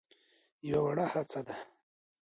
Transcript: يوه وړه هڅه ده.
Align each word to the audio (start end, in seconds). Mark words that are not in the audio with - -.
يوه 0.69 0.81
وړه 0.85 1.05
هڅه 1.13 1.41
ده. 1.47 1.57